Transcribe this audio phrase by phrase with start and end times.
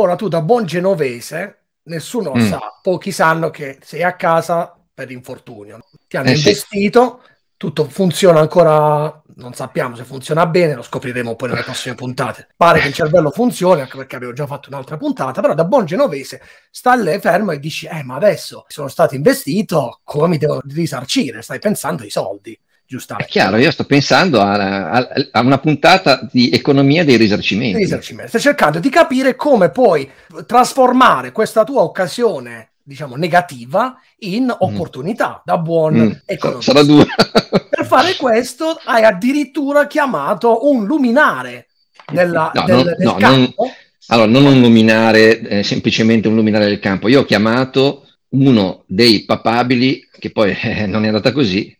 [0.00, 2.48] Ora tu da buon genovese, nessuno mm.
[2.48, 5.78] sa, pochi sanno che sei a casa per infortunio.
[6.08, 7.32] Ti hanno eh investito, sì.
[7.58, 12.48] tutto funziona ancora, non sappiamo se funziona bene, lo scopriremo poi nelle prossime puntate.
[12.56, 15.84] Pare che il cervello funzioni, anche perché avevo già fatto un'altra puntata, però da buon
[15.84, 16.40] genovese
[16.70, 21.42] sta lì fermo e dici, eh ma adesso sono stato investito, come mi devo risarcire?
[21.42, 22.58] Stai pensando ai soldi
[22.90, 23.28] giustamente.
[23.28, 27.78] È chiaro, io sto pensando a, a, a una puntata di economia dei risarcimenti.
[27.78, 28.30] risarcimenti.
[28.30, 30.10] Stai cercando di capire come puoi
[30.44, 34.50] trasformare questa tua occasione, diciamo, negativa in mm.
[34.58, 35.42] opportunità mm.
[35.44, 36.10] da buon mm.
[36.26, 36.72] economista.
[36.72, 37.06] Sarà dura.
[37.70, 41.68] per fare questo hai addirittura chiamato un luminare
[42.12, 43.64] nella, no, del, no, del no, campo.
[43.64, 43.72] Non,
[44.08, 47.06] allora, non un luminare, eh, semplicemente un luminare del campo.
[47.06, 51.72] Io ho chiamato uno dei papabili, che poi eh, non è andata così,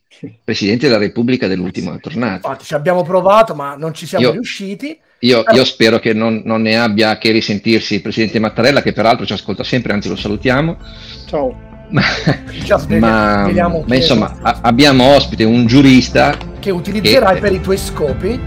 [0.43, 2.49] Presidente della Repubblica dell'ultima tornata.
[2.49, 4.99] Infatti ci abbiamo provato ma non ci siamo io, riusciti.
[5.21, 9.27] Io, io, spero che non, non, ne abbia che risentirsi il Presidente Mattarella che peraltro
[9.27, 10.77] ci ascolta sempre, anzi lo salutiamo.
[11.27, 11.69] Ciao.
[11.91, 12.03] Ma,
[13.01, 13.51] ma,
[13.85, 18.41] ma insomma a, abbiamo ospite un giurista che utilizzerai che, per i tuoi scopi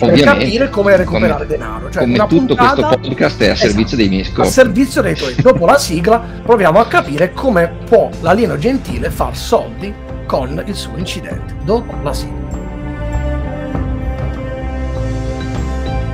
[0.00, 1.90] per capire come recuperare come, denaro.
[1.90, 4.48] Cioè, come tutto questo podcast è a esatto, servizio dei miei scopi.
[4.48, 5.36] A servizio dei tuoi.
[5.36, 10.98] Dopo la sigla proviamo a capire come può l'alieno gentile far soldi con il suo
[10.98, 11.56] incidente.
[11.64, 12.36] Dopo la sigla.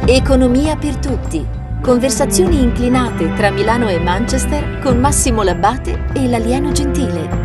[0.06, 1.44] Economia per tutti.
[1.82, 7.42] Conversazioni inclinate tra Milano e Manchester con Massimo Labbate e l'alieno gentile.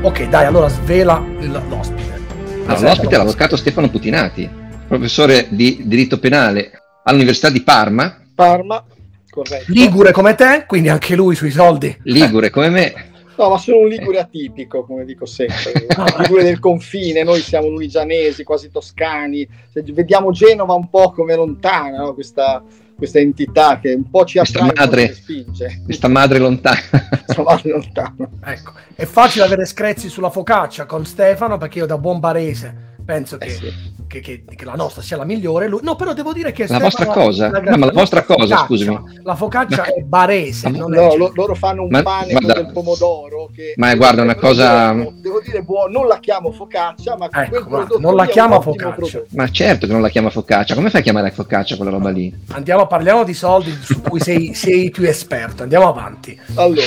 [0.00, 2.20] Ok, dai, allora svela l'ospite.
[2.64, 4.48] Allora, l'ospite è l'avvocato Stefano Putinati,
[4.88, 6.70] professore di diritto penale
[7.04, 8.22] all'Università di Parma.
[8.34, 8.82] Parma,
[9.28, 9.70] corretto.
[9.70, 11.94] Ligure come te, quindi anche lui sui soldi.
[12.04, 13.07] Ligure come me.
[13.38, 15.86] No, ma sono un ligure atipico, come dico sempre.
[16.18, 19.48] ligure del confine, noi siamo luigianesi, quasi toscani.
[19.72, 22.14] vediamo Genova un po' come lontana, no?
[22.14, 22.60] questa,
[22.96, 25.82] questa, entità che un po' ci attrae madre, spinge.
[25.84, 26.80] Questa madre lontana.
[27.24, 28.28] questa madre lontana.
[28.44, 33.36] Ecco, è facile avere screzi sulla focaccia con Stefano perché io da buon barese penso
[33.36, 33.72] eh che, sì.
[34.06, 35.66] che, che, che, la nostra sia la migliore.
[35.66, 38.42] Lui, no, però devo dire che la vostra cosa, la, no, ma la vostra cosa,
[38.42, 39.20] focaccia, scusami.
[39.22, 40.68] La focaccia ma, è barese.
[40.68, 43.48] Ma, no, lo, loro fanno un ma, pane ma, con del pomodoro.
[43.54, 44.92] Che, ma guarda, una cosa.
[44.92, 48.94] Devo, devo dire, buono, non la chiamo focaccia, ma ecco, guarda, non la chiama focaccia.
[48.94, 49.26] Prodotto.
[49.30, 50.74] Ma certo che non la chiama focaccia.
[50.74, 52.30] Come fai a chiamare focaccia quella roba lì?
[52.48, 55.62] Andiamo, parliamo di soldi su cui sei, sei più esperto.
[55.62, 56.38] Andiamo avanti.
[56.56, 56.82] Allora.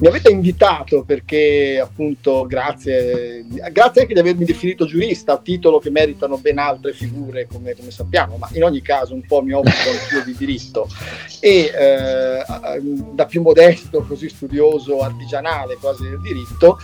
[0.00, 6.38] Mi avete invitato perché appunto grazie, grazie anche di avermi definito giurista, titolo che meritano
[6.38, 10.24] ben altre figure come, come sappiamo, ma in ogni caso un po' mi occupo anch'io
[10.24, 10.88] di diritto.
[11.38, 12.42] E eh,
[13.12, 16.78] da più modesto, così studioso, artigianale quasi del diritto,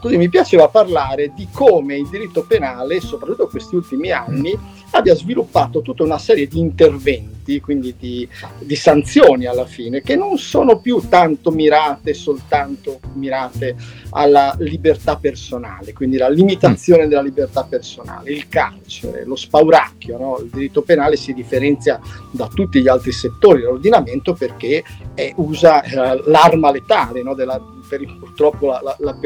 [0.00, 4.56] così mi piaceva parlare di come il diritto penale, soprattutto questi ultimi anni,
[4.90, 8.28] abbia sviluppato tutta una serie di interventi, quindi di,
[8.60, 13.76] di, sanzioni alla fine, che non sono più tanto mirate soltanto mirate
[14.10, 20.18] alla libertà personale, quindi la limitazione della libertà personale, il carcere, lo spauracchio.
[20.18, 20.38] No?
[20.42, 22.00] Il diritto penale si differenzia
[22.30, 24.82] da tutti gli altri settori dell'ordinamento perché
[25.14, 27.34] è, usa eh, l'arma letale no?
[27.34, 29.16] della per, purtroppo la, la,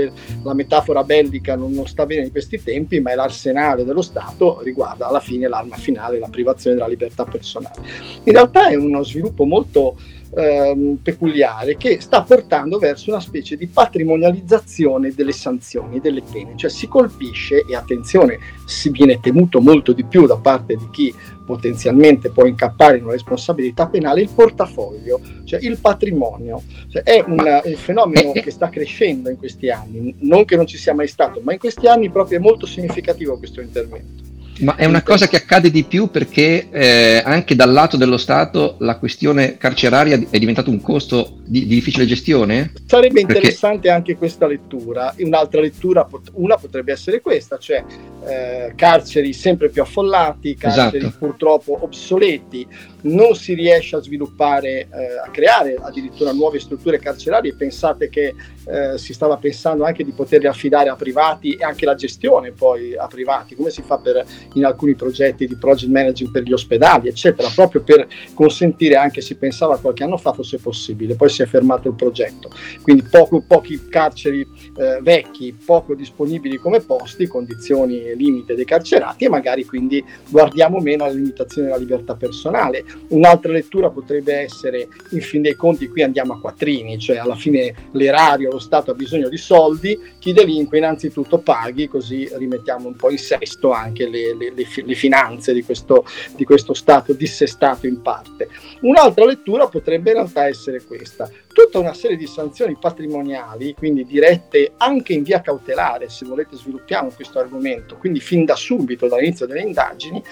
[0.43, 4.61] la, metafora bellica non, non, sta bene in questi tempi, ma è l'arsenale dello Stato
[4.63, 7.77] riguarda alla fine l'arma finale, la privazione della libertà personale.
[8.25, 9.97] In realtà è uno sviluppo molto
[10.35, 16.71] ehm, peculiare che sta portando verso una specie di patrimonializzazione delle sanzioni, delle pene, cioè
[16.71, 21.15] si colpisce, e attenzione, si viene temuto molto di più da parte di chi
[21.49, 26.63] potenzialmente può incappare in una responsabilità penale il portafoglio, cioè il patrimonio.
[26.89, 30.77] Cioè è un, un, fenomeno che sta crescendo in questi anni, non che non ci
[30.77, 34.27] sia mai stato, ma in questi anni proprio è molto significativo questo intervento.
[34.61, 38.77] Ma è una cosa che accade di più perché eh, anche dal lato dello Stato
[38.81, 42.73] la questione carceraria è diventata un costo di, di difficile gestione?
[42.87, 43.91] Sarebbe interessante perché...
[43.91, 45.15] anche questa lettura.
[45.19, 47.85] Un'altra lettura, una potrebbe essere questa, cioè
[48.27, 51.19] eh, carceri sempre più affollati, carceri esatto.
[51.19, 52.67] purtroppo obsoleti,
[53.03, 57.55] non si riesce a sviluppare, eh, a creare addirittura nuove strutture carcerarie.
[57.55, 58.35] Pensate che
[58.65, 62.97] eh, si stava pensando anche di poterle affidare a privati e anche la gestione poi
[62.97, 67.09] a privati, come si fa per, in alcuni progetti di project management per gli ospedali,
[67.09, 71.47] eccetera, proprio per consentire anche, si pensava qualche anno fa fosse possibile, poi si è
[71.47, 72.51] fermato il progetto.
[72.83, 74.41] Quindi poco, pochi carceri
[74.77, 81.05] eh, vecchi, poco disponibili come posti, condizioni limite dei carcerati e magari quindi guardiamo meno
[81.05, 82.85] alla limitazione della libertà personale.
[83.09, 87.75] Un'altra lettura potrebbe essere, in fin dei conti, qui andiamo a quattrini, cioè alla fine
[87.93, 93.11] l'erario, lo Stato ha bisogno di soldi, chi delinque innanzitutto paghi, così rimettiamo un po'
[93.11, 96.05] in sesto anche le, le, le, le finanze di questo,
[96.37, 98.49] di questo Stato dissestato in parte.
[98.81, 104.75] Un'altra lettura potrebbe in realtà essere questa, tutta una serie di sanzioni patrimoniali, quindi dirette
[104.77, 109.63] anche in via cautelare, se volete sviluppiamo questo argomento, quindi fin da subito, dall'inizio delle
[109.63, 110.23] indagini,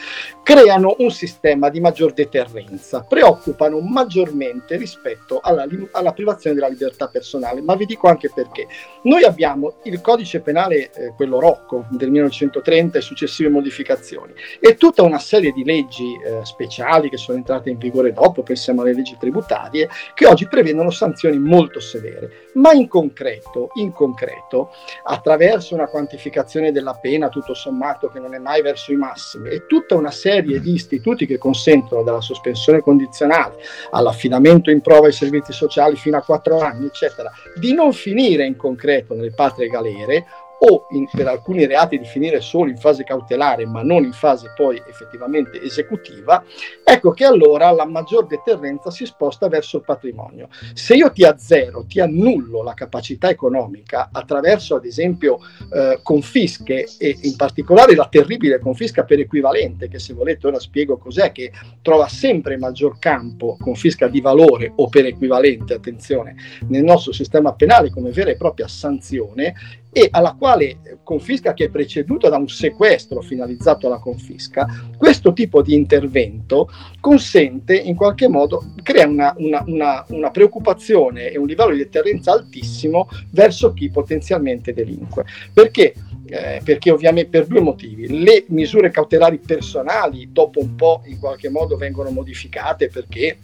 [0.45, 7.61] creano un sistema di maggior deterrenza, preoccupano maggiormente rispetto alla, alla privazione della libertà personale,
[7.61, 8.69] ma vi dico anche perché.
[9.03, 15.03] Noi abbiamo il codice penale, eh, quello Rocco del 1930 e successive modificazioni, e tutta
[15.03, 19.17] una serie di leggi eh, speciali che sono entrate in vigore dopo, pensiamo alle leggi
[19.19, 24.71] tributarie, che oggi prevedono sanzioni sanzioni molto severe, ma in concreto, in concreto,
[25.05, 29.67] attraverso una quantificazione della pena tutto sommato che non è mai verso i massimi e
[29.67, 33.57] tutta una serie di istituti che consentono dalla sospensione condizionale
[33.91, 38.57] all'affidamento in prova ai servizi sociali fino a quattro anni, eccetera, di non finire in
[38.57, 40.27] concreto nelle patrie galere
[40.61, 44.53] o in, per alcuni reati di finire solo in fase cautelare ma non in fase
[44.55, 46.43] poi effettivamente esecutiva,
[46.83, 50.49] ecco che allora la maggior deterrenza si sposta verso il patrimonio.
[50.75, 55.39] Se io ti azzero, ti annullo la capacità economica attraverso ad esempio
[55.73, 60.97] eh, confische e in particolare la terribile confisca per equivalente, che se volete ora spiego
[60.97, 66.35] cos'è, che trova sempre maggior campo, confisca di valore o per equivalente, attenzione,
[66.69, 69.55] nel nostro sistema penale come vera e propria sanzione,
[69.97, 75.63] e alla quale confisca che è preceduta da un sequestro finalizzato alla confisca, questo tipo
[75.63, 76.69] di intervento
[77.01, 82.33] consente in qualche modo, crea una, una, una, una preoccupazione e un livello di deterrenza
[82.33, 85.25] altissimo verso chi potenzialmente delinque.
[85.55, 85.95] Perché?
[86.27, 88.23] Eh, perché ovviamente per due motivi.
[88.23, 93.39] Le misure cautelari personali dopo un po' in qualche modo vengono modificate perché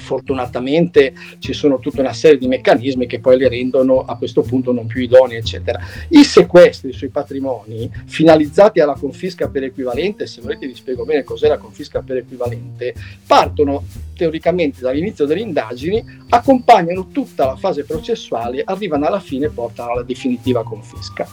[0.00, 4.72] fortunatamente ci sono tutta una serie di meccanismi che poi le rendono a questo punto
[4.72, 5.78] non più idonee, eccetera.
[6.08, 11.48] I sequestri sui patrimoni finalizzati alla confisca per equivalente, se volete vi spiego bene cos'è
[11.48, 12.94] la confisca per equivalente,
[13.26, 13.84] partono
[14.16, 20.02] teoricamente dall'inizio delle indagini, accompagnano tutta la fase processuale, arrivano alla fine e portano alla
[20.02, 21.26] definitiva confisca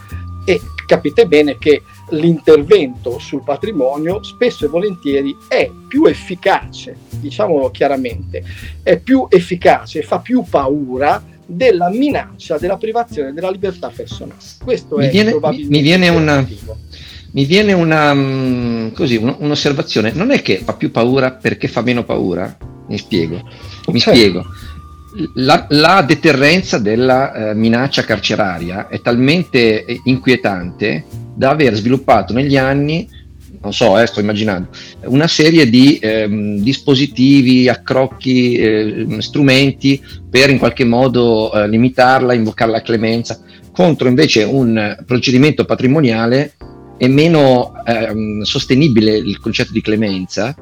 [0.46, 8.44] e capite bene che l'intervento sul patrimonio spesso e volentieri è più efficace, diciamolo chiaramente,
[8.82, 14.40] è più efficace, fa più paura della minaccia della privazione della libertà personale.
[14.64, 16.48] Questo mi è viene, probabilmente mi viene una,
[17.32, 22.04] mi viene una, mm, così, un'osservazione, non è che fa più paura perché fa meno
[22.04, 22.58] paura?
[22.88, 23.36] Mi spiego,
[23.88, 24.18] mi certo.
[24.18, 24.46] spiego
[25.36, 33.08] la, la, deterrenza della eh, minaccia carceraria è talmente inquietante da aver sviluppato negli anni,
[33.62, 34.70] non so, eh, sto immaginando,
[35.06, 42.72] una serie di ehm, dispositivi, accrocchi, eh, strumenti per in qualche modo eh, limitarla, invocare
[42.72, 43.40] la clemenza,
[43.72, 46.54] contro invece un procedimento patrimoniale
[46.98, 50.56] è meno ehm, sostenibile il concetto di clemenza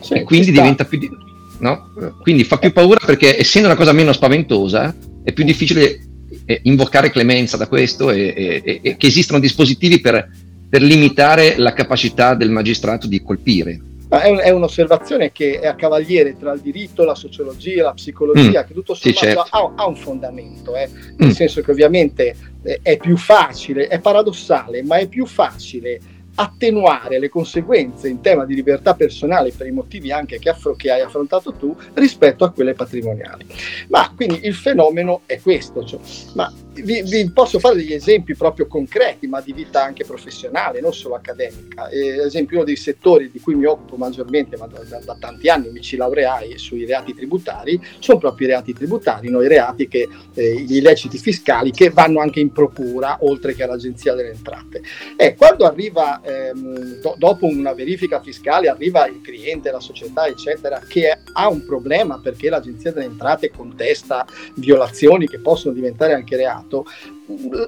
[0.00, 0.98] sì, e quindi diventa più...
[0.98, 1.28] Di-
[1.60, 1.92] no?
[2.20, 6.00] Quindi fa più paura perché essendo una cosa meno spaventosa è più difficile
[6.44, 10.28] eh, invocare clemenza da questo e, e, e che esistono dispositivi per,
[10.68, 13.80] per, limitare la capacità del magistrato di colpire.
[14.08, 18.62] È, un, è, un'osservazione che è a cavaliere tra il diritto, la sociologia, la psicologia,
[18.62, 19.46] mm, che tutto sommato sì, certo.
[19.50, 20.88] ha, ha, un fondamento, eh?
[21.16, 21.32] nel mm.
[21.32, 26.00] senso che ovviamente eh, è più facile, è paradossale, ma è più facile
[26.40, 30.90] attenuare le conseguenze in tema di libertà personale per i motivi anche che, affro- che
[30.90, 33.46] hai affrontato tu rispetto a quelle patrimoniali.
[33.88, 36.00] Ma quindi il fenomeno è questo, cioè,
[36.34, 40.94] ma vi, vi, posso fare degli esempi proprio concreti, ma di vita anche professionale, non
[40.94, 41.88] solo accademica.
[41.88, 45.48] Eh, esempio, uno dei settori di cui mi occupo maggiormente, ma da, da, da, tanti
[45.48, 49.42] anni mi ci laureai sui reati tributari, sono proprio i reati tributari, no?
[49.42, 54.14] i reati che, eh, gli illeciti fiscali che vanno anche in procura, oltre che all'Agenzia
[54.14, 54.82] delle Entrate.
[55.16, 60.80] E quando arriva, ehm, do, dopo una verifica fiscale, arriva il cliente, la società, eccetera,
[60.86, 66.59] che ha un problema perché l'Agenzia delle Entrate contesta violazioni che possono diventare anche reati,
[66.60, 66.84] passato,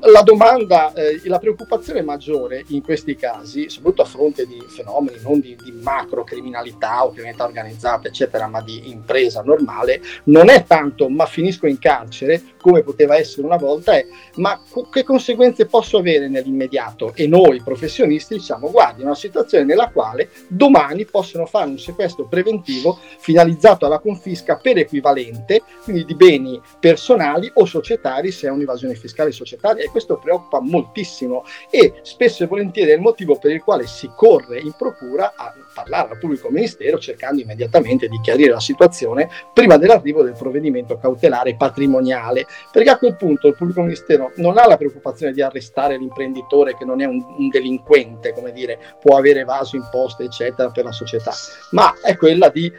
[0.01, 5.41] la domanda, eh, la preoccupazione maggiore in questi casi, soprattutto a fronte di fenomeni non
[5.41, 11.09] di, di macro criminalità o criminalità organizzata, eccetera, ma di impresa normale, non è tanto
[11.09, 15.99] ma finisco in carcere come poteva essere una volta, è ma co- che conseguenze posso
[15.99, 17.13] avere nell'immediato?
[17.15, 22.99] E noi professionisti diciamo, guardi, una situazione nella quale domani possono fare un sequestro preventivo
[23.19, 29.31] finalizzato alla confisca per equivalente, quindi di beni personali o societari se è un'invasione fiscale
[29.31, 33.63] societaria societaria e questo preoccupa moltissimo e spesso e volentieri è il motivo per il
[33.63, 38.61] quale si corre in procura a parlare al pubblico ministero cercando immediatamente di chiarire la
[38.61, 44.59] situazione prima dell'arrivo del provvedimento cautelare patrimoniale, perché a quel punto il pubblico ministero non
[44.59, 49.17] ha la preoccupazione di arrestare l'imprenditore che non è un, un delinquente, come dire, può
[49.17, 51.33] avere evaso imposte, eccetera, per la società,
[51.71, 52.71] ma è quella di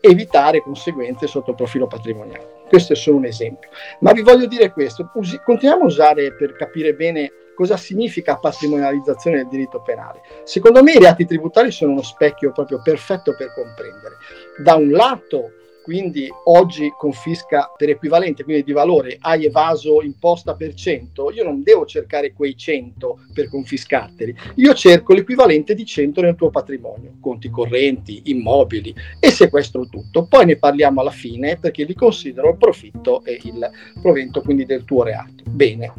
[0.00, 2.55] evitare conseguenze sotto il profilo patrimoniale.
[2.68, 3.70] Questo è solo un esempio.
[4.00, 9.38] Ma vi voglio dire questo, usi, continuiamo a usare per capire bene cosa significa patrimonializzazione
[9.38, 10.20] del diritto penale.
[10.44, 14.16] Secondo me i reati tributari sono uno specchio proprio perfetto per comprendere.
[14.62, 15.52] Da un lato
[15.86, 21.62] quindi oggi confisca per equivalente, quindi di valore, hai evaso imposta per 100, io non
[21.62, 27.50] devo cercare quei 100 per confiscarteli, io cerco l'equivalente di 100 nel tuo patrimonio, conti
[27.50, 30.26] correnti, immobili e sequestro tutto.
[30.26, 33.70] Poi ne parliamo alla fine perché li considero il profitto e il
[34.02, 35.44] provento quindi del tuo reato.
[35.48, 35.92] Bene,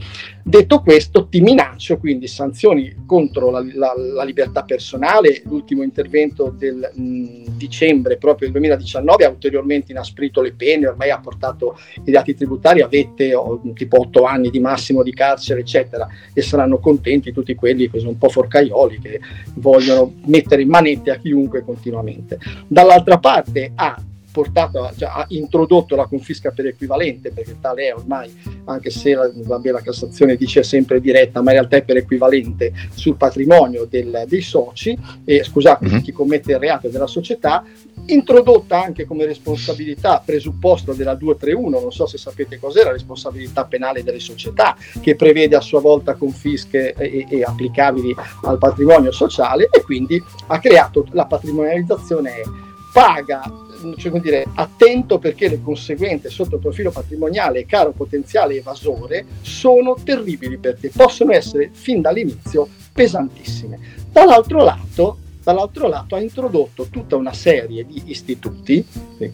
[0.43, 6.91] detto questo ti minaccio quindi sanzioni contro la, la, la libertà personale, l'ultimo intervento del
[6.93, 12.11] mh, dicembre proprio del 2019 ha ulteriormente ulteriormente inasprito le pene, ormai ha portato i
[12.11, 16.79] dati tributari a vette o, tipo 8 anni di massimo di carcere, eccetera, e saranno
[16.79, 19.19] contenti tutti quelli che sono un po' forcaioli, che
[19.55, 22.39] vogliono mettere in manette a chiunque continuamente.
[22.67, 23.97] Dall'altra parte ha
[24.37, 28.31] portato, cioè, ha introdotto la confisca per equivalente, perché tale è ormai,
[28.65, 32.71] anche se la, vabbè, la Cassazione dice sempre diretta, ma in realtà è per equivalente
[32.93, 35.99] sul patrimonio del, dei soci, e scusate, mm-hmm.
[36.01, 37.63] chi commette il reato della società,
[38.05, 44.03] introdotta anche come responsabilità presupposto della 231, non so se sapete cos'è la responsabilità penale
[44.03, 48.13] delle società, che prevede a sua volta confische e, e applicabili
[48.43, 53.65] al patrimonio sociale e quindi ha creato la patrimonializzazione paga
[53.97, 60.57] cioè, dire, attento perché le conseguenze sotto il profilo patrimoniale caro potenziale evasore sono terribili
[60.57, 63.79] perché possono essere fin dall'inizio pesantissime.
[64.11, 68.85] Dall'altro lato, dall'altro lato ha introdotto tutta una serie di istituti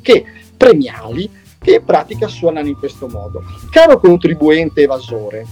[0.02, 0.26] che,
[0.58, 3.42] premiali che in pratica suonano in questo modo.
[3.72, 5.46] Caro contribuente evasore,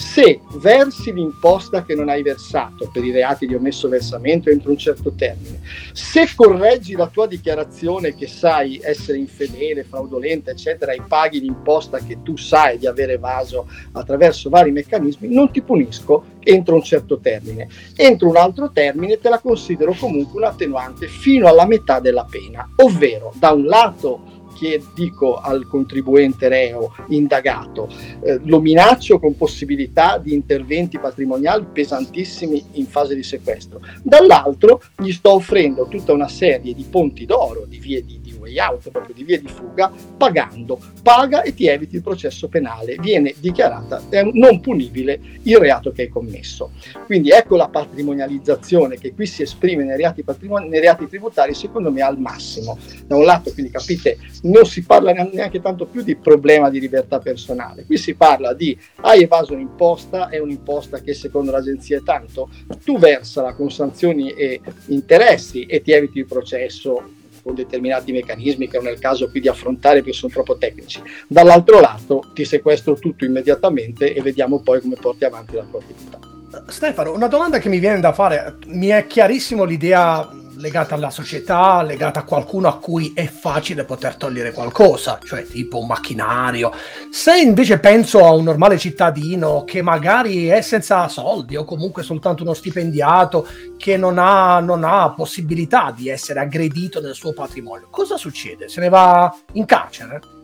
[0.00, 4.78] se versi l'imposta che non hai versato per i reati di omesso versamento entro un
[4.78, 5.60] certo termine,
[5.92, 12.22] se correggi la tua dichiarazione che sai essere infedele, fraudolenta, eccetera, e paghi l'imposta che
[12.22, 17.68] tu sai di aver evaso attraverso vari meccanismi, non ti punisco entro un certo termine.
[17.94, 22.66] Entro un altro termine te la considero comunque un attenuante fino alla metà della pena,
[22.76, 27.88] ovvero da un lato che dico al contribuente reo indagato,
[28.22, 33.80] eh, lo minaccio con possibilità di interventi patrimoniali pesantissimi in fase di sequestro.
[34.02, 38.19] Dall'altro gli sto offrendo tutta una serie di ponti d'oro, di vie di,
[38.58, 40.78] out, proprio di vie di fuga, pagando.
[41.02, 42.96] Paga e ti eviti il processo penale.
[42.98, 44.02] Viene dichiarata
[44.32, 46.72] non punibile il reato che hai commesso.
[47.06, 50.24] Quindi ecco la patrimonializzazione che qui si esprime nei reati,
[50.68, 52.78] nei reati tributari, secondo me al massimo.
[53.06, 57.18] Da un lato, quindi capite, non si parla neanche tanto più di problema di libertà
[57.18, 62.48] personale, qui si parla di hai evaso un'imposta, è un'imposta che secondo l'agenzia è tanto,
[62.84, 68.76] tu versala con sanzioni e interessi e ti eviti il processo con determinati meccanismi che
[68.76, 71.02] non è il caso qui di affrontare perché sono troppo tecnici.
[71.26, 76.18] Dall'altro lato ti sequestro tutto immediatamente e vediamo poi come porti avanti la tua attività.
[76.66, 80.28] Stefano, una domanda che mi viene da fare, mi è chiarissimo l'idea
[80.60, 85.78] legata alla società, legata a qualcuno a cui è facile poter togliere qualcosa, cioè tipo
[85.78, 86.72] un macchinario.
[87.10, 92.42] Se invece penso a un normale cittadino che magari è senza soldi o comunque soltanto
[92.42, 98.16] uno stipendiato che non ha, non ha possibilità di essere aggredito nel suo patrimonio, cosa
[98.16, 98.68] succede?
[98.68, 100.39] Se ne va in carcere?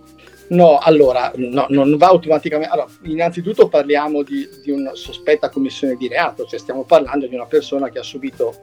[0.48, 2.72] No, allora, no, non va automaticamente.
[2.72, 7.46] Allora, innanzitutto parliamo di, di, una sospetta commissione di reato, cioè stiamo parlando di una
[7.46, 8.54] persona che ha subito,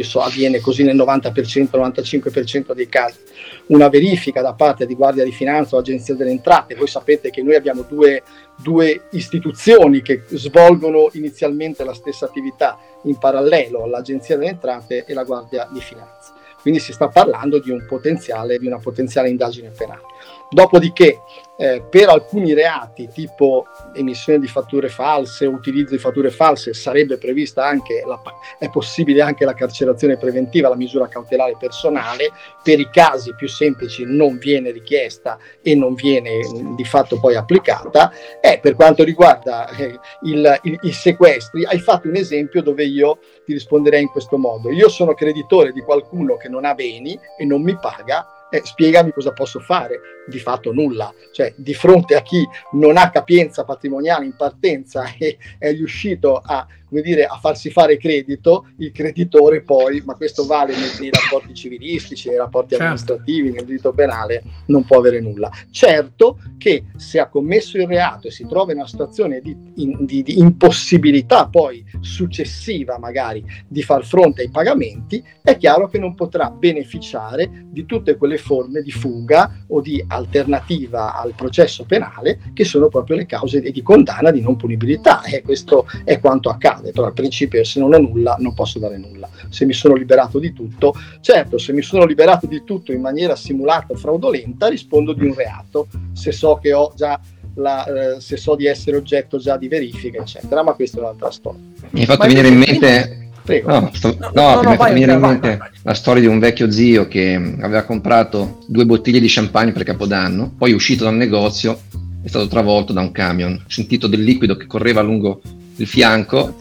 [0.00, 3.18] so, avviene così nel 90%, 95% dei casi,
[3.66, 6.74] una verifica da parte di Guardia di Finanza o Agenzia delle Entrate.
[6.74, 8.22] Voi sapete che noi abbiamo due,
[8.56, 15.24] due istituzioni che svolgono inizialmente la stessa attività in parallelo, l'Agenzia delle Entrate e la
[15.24, 16.38] Guardia di Finanza.
[16.60, 20.02] Quindi si sta parlando di, un potenziale, di una potenziale indagine penale.
[20.48, 21.20] Dopodiché,
[21.60, 27.66] eh, per alcuni reati, tipo emissione di fatture false, utilizzo di fatture false, sarebbe prevista
[27.66, 28.18] anche, la,
[28.58, 32.30] è possibile anche la carcerazione preventiva, la misura cautelare personale.
[32.62, 36.40] Per i casi più semplici non viene richiesta e non viene
[36.74, 38.10] di fatto poi applicata.
[38.40, 43.18] E per quanto riguarda eh, il, il, i sequestri, hai fatto un esempio dove io
[43.44, 44.70] ti risponderei in questo modo.
[44.70, 49.12] Io sono creditore di qualcuno che non ha beni e non mi paga eh, spiegami
[49.12, 50.00] cosa posso fare.
[50.26, 55.38] Di fatto nulla, cioè di fronte a chi non ha capienza patrimoniale in partenza e
[55.58, 60.74] è riuscito a, come dire, a farsi fare credito, il creditore poi, ma questo vale
[60.74, 62.84] nei, nei rapporti civilistici, nei rapporti certo.
[62.84, 65.50] amministrativi, nel diritto penale, non può avere nulla.
[65.70, 70.04] Certo che se ha commesso il reato e si trova in una situazione di, in,
[70.04, 76.14] di, di impossibilità poi successiva magari di far fronte ai pagamenti, è chiaro che non
[76.14, 82.64] potrà beneficiare di tutte quelle forme di fuga o di alternativa al processo penale che
[82.64, 86.79] sono proprio le cause di condanna di non punibilità e questo è quanto accade.
[86.80, 89.28] Però al principio se non ho nulla non posso dare nulla.
[89.48, 93.36] Se mi sono liberato di tutto, certo, se mi sono liberato di tutto in maniera
[93.36, 97.20] simulata o fraudolenta rispondo di un reato, se so che ho già
[97.54, 101.30] la, eh, se so di essere oggetto già di verifica, eccetera, ma questa è un'altra
[101.30, 101.60] storia.
[101.90, 103.68] Mi hai fatto ma venire in mente Prego.
[103.68, 106.70] No, sto, no, no, no, vai, viene in mente vai, la storia di un vecchio
[106.70, 111.16] zio che aveva comprato due bottiglie di champagne per Capodanno, poi è uscito da un
[111.16, 111.80] negozio,
[112.22, 115.40] è stato travolto da un camion, sentito del liquido che correva lungo
[115.76, 116.59] il fianco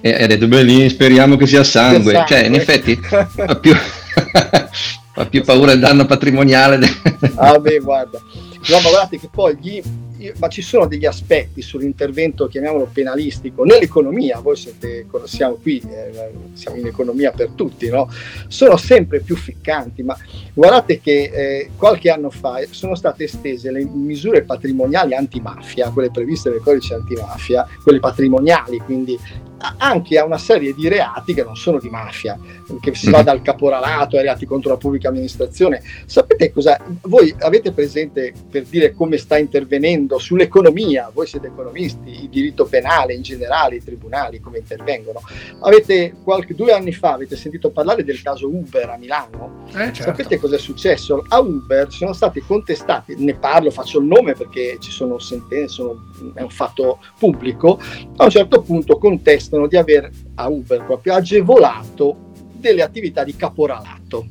[0.00, 2.12] e ha detto, lì speriamo che sia sangue.
[2.12, 2.24] sangue.
[2.28, 3.74] Cioè, in effetti fa più,
[5.12, 6.80] fa più paura il danno patrimoniale.
[7.36, 8.18] ah beh, guarda.
[8.68, 9.82] No, ma guardate che poi gli
[10.38, 16.76] ma ci sono degli aspetti sull'intervento, chiamiamolo penalistico, nell'economia, voi siete, siamo qui, eh, siamo
[16.76, 18.10] in economia per tutti, no?
[18.48, 20.16] sono sempre più ficcanti, ma
[20.52, 26.50] guardate che eh, qualche anno fa sono state estese le misure patrimoniali antimafia, quelle previste
[26.50, 29.18] nel codice antimafia, quelle patrimoniali, quindi
[29.76, 32.38] anche a una serie di reati che non sono di mafia,
[32.80, 33.24] che si va mm.
[33.24, 35.82] dal caporalato ai reati contro la pubblica amministrazione.
[36.06, 36.80] Sapete cosa?
[37.02, 43.14] Voi avete presente per dire come sta intervenendo sull'economia, voi siete economisti, il diritto penale
[43.14, 45.20] in generale, i tribunali, come intervengono.
[45.60, 49.64] Avete qualche due anni fa avete sentito parlare del caso Uber a Milano?
[49.68, 50.02] Eh, certo.
[50.02, 51.24] Sapete cosa è successo?
[51.28, 56.10] A Uber sono stati contestati, ne parlo, faccio il nome perché ci sono sentenze, sono,
[56.34, 57.78] è un fatto pubblico,
[58.16, 63.34] a un certo punto contestano dimostrano di aver a Uber proprio agevolato delle attività di
[63.34, 64.26] caporalato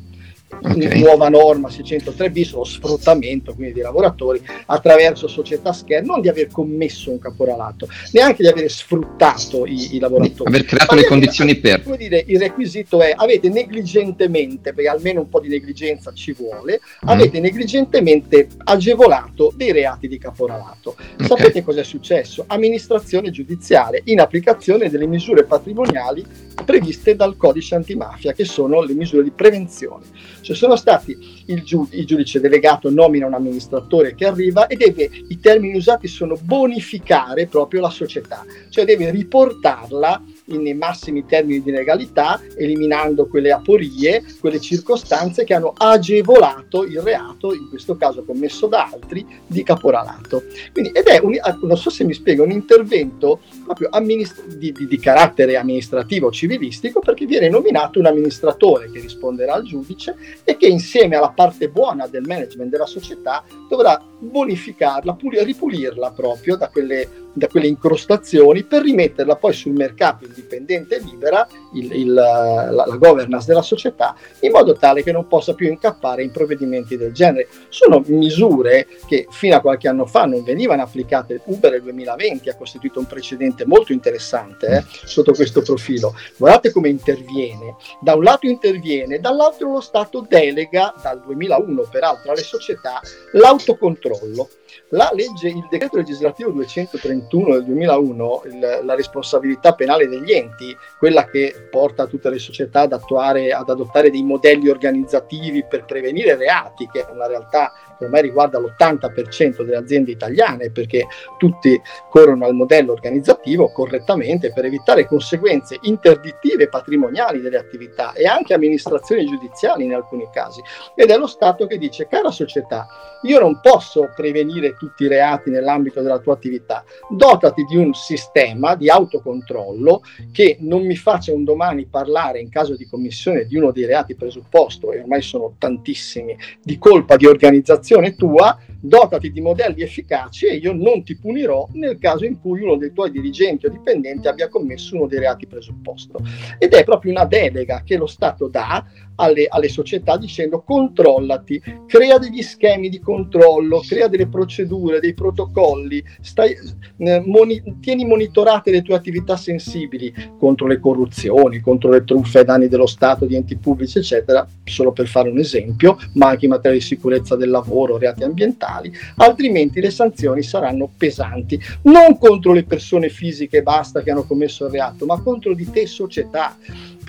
[0.61, 0.99] okay.
[0.99, 6.47] nuova norma 603 bis, lo sfruttamento quindi dei lavoratori attraverso società scher, non di aver
[6.47, 10.49] commesso un caporalato, neanche di aver sfruttato i, i lavoratori.
[10.49, 11.83] Aver creato le condizioni per.
[11.83, 16.81] Come dire, il requisito è avete negligentemente, perché almeno un po' di negligenza ci vuole,
[17.05, 17.09] mm.
[17.09, 20.95] avete negligentemente agevolato dei reati di caporalato.
[21.13, 21.27] Okay.
[21.27, 22.43] Sapete cosa è successo?
[22.47, 26.25] Amministrazione giudiziaria in applicazione delle misure patrimoniali
[26.65, 30.05] previste dal codice antimafia, che sono le misure di prevenzione.
[30.41, 35.09] Cioè sono stati il, giu- il giudice delegato nomina un amministratore che arriva e deve,
[35.27, 40.23] i termini usati sono bonificare proprio la società, cioè deve riportarla
[40.57, 47.53] nei massimi termini di legalità, eliminando quelle aporie, quelle circostanze che hanno agevolato il reato,
[47.53, 50.43] in questo caso commesso da altri, di caporalato.
[50.71, 54.87] Quindi, ed è, un, non so se mi spiego, un intervento proprio amministra- di, di,
[54.87, 60.67] di carattere amministrativo civilistico perché viene nominato un amministratore che risponderà al giudice e che
[60.67, 67.27] insieme alla parte buona del management della società dovrà bonificarla, pul- ripulirla proprio da quelle
[67.39, 72.85] da quelle incrostazioni per rimetterla poi sul mercato indipendente e libera, il, il, la, la,
[72.97, 77.47] governance della società, in modo tale che non possa più incappare in provvedimenti del genere.
[77.69, 81.41] Sono misure che fino a qualche anno fa non venivano applicate.
[81.45, 86.15] Uber nel 2020 ha costituito un precedente molto interessante eh, sotto questo profilo.
[86.37, 87.75] Guardate come interviene.
[88.01, 92.99] Da un lato interviene, dall'altro lo Stato delega, dal 2001 peraltro, alle società
[93.33, 94.49] l'autocontrollo.
[94.89, 101.25] La legge, il decreto legislativo 231 del 2001, il, la responsabilità penale degli enti, quella
[101.25, 106.87] che porta tutte le società ad, attuare, ad adottare dei modelli organizzativi per prevenire reati,
[106.91, 111.05] che è una realtà che ormai riguarda l'80% delle aziende italiane, perché
[111.37, 111.79] tutti
[112.09, 119.25] corrono al modello organizzativo correttamente per evitare conseguenze interdittive patrimoniali delle attività e anche amministrazioni
[119.25, 120.61] giudiziali in alcuni casi.
[120.95, 122.87] Ed è lo Stato che dice, cara società,
[123.23, 128.75] io non posso prevenire tutti i reati nell'ambito della tua attività, dotati di un sistema
[128.75, 133.71] di autocontrollo che non mi faccia un domani parlare in caso di commissione di uno
[133.71, 139.81] dei reati presupposto, e ormai sono tantissimi, di colpa di organizzazione tua, dotati di modelli
[139.81, 143.69] efficaci e io non ti punirò nel caso in cui uno dei tuoi dirigenti o
[143.69, 146.19] dipendenti abbia commesso uno dei reati presupposto.
[146.57, 148.85] Ed è proprio una delega che lo Stato dà
[149.19, 156.03] alle, alle, società dicendo controllati, crea degli schemi di controllo, crea delle procedure, dei protocolli,
[156.21, 156.55] stai,
[156.97, 162.45] eh, moni, tieni monitorate le tue attività sensibili contro le corruzioni, contro le truffe ai
[162.45, 166.51] danni dello Stato, di enti pubblici, eccetera, solo per fare un esempio, ma anche in
[166.51, 168.68] materia di sicurezza del lavoro, reati ambientali,
[169.17, 174.65] altrimenti le sanzioni saranno pesanti, non contro le persone fisiche e basta che hanno commesso
[174.65, 176.57] il reato, ma contro di te società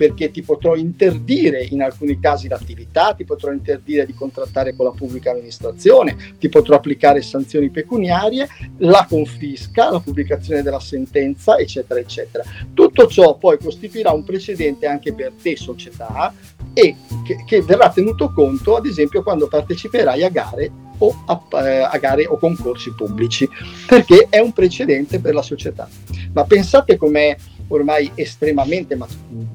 [0.01, 4.91] perché ti potrò interdire in alcuni casi l'attività, ti potrò interdire di contrattare con la
[4.97, 8.47] pubblica amministrazione, ti potrò applicare sanzioni pecuniarie,
[8.79, 12.43] la confisca, la pubblicazione della sentenza, eccetera, eccetera.
[12.73, 16.33] Tutto ciò poi costituirà un precedente anche per te società
[16.73, 21.81] e che, che verrà tenuto conto ad esempio quando parteciperai a gare o a, eh,
[21.81, 23.47] a, gare o concorsi pubblici,
[23.85, 25.87] perché è un precedente per la società.
[26.33, 27.35] Ma pensate com'è
[27.71, 29.07] ormai estremamente, ma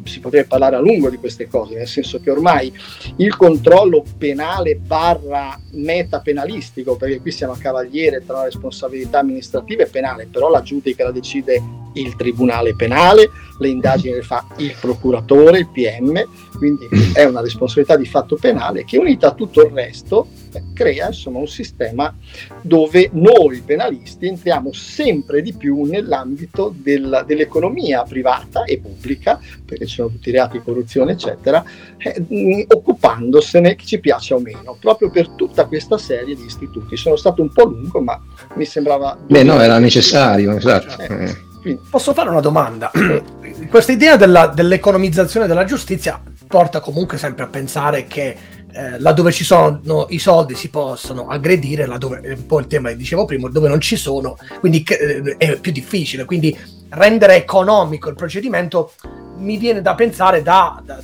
[0.05, 2.73] si potrebbe parlare a lungo di queste cose, nel senso che ormai
[3.17, 9.87] il controllo penale barra metapenalistico, perché qui siamo a cavaliere tra la responsabilità amministrativa e
[9.87, 15.59] penale, però la giudica la decide il tribunale penale, le indagini le fa il procuratore,
[15.59, 16.23] il PM,
[16.57, 20.29] quindi è una responsabilità di fatto penale che unita a tutto il resto
[20.73, 22.15] crea insomma un sistema
[22.61, 29.97] dove noi penalisti entriamo sempre di più nell'ambito del, dell'economia privata e pubblica, perché ci
[29.97, 31.65] sono tutti i reati di corruzione eccetera,
[31.99, 36.97] eh, occupandosene che ci piace o meno, proprio per tutta questa serie di istituti.
[36.97, 38.21] Sono stato un po' lungo ma
[38.55, 39.17] mi sembrava...
[39.27, 41.03] Beh no, era necessario, esatto.
[41.03, 41.46] Eh.
[41.75, 42.91] Posso fare una domanda?
[43.69, 48.37] Questa idea della, dell'economizzazione della giustizia porta comunque sempre a pensare che
[48.73, 52.67] eh, laddove ci sono no, i soldi si possono aggredire, laddove è un po' il
[52.67, 56.25] tema che dicevo prima, dove non ci sono, quindi eh, è più difficile.
[56.25, 56.57] Quindi
[56.91, 58.93] rendere economico il procedimento
[59.39, 61.01] mi viene da pensare da, da,